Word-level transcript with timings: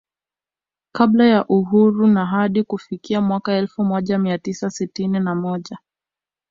Kabla 0.91 1.25
ya 1.25 1.45
Uhuru 1.47 2.07
na 2.07 2.25
hadi 2.25 2.63
kufikia 2.63 3.21
mwaka 3.21 3.53
elfu 3.53 3.83
moja 3.83 4.17
mia 4.17 4.37
tisa 4.37 4.69
sitini 4.69 5.19
na 5.19 5.35
moja 5.35 5.77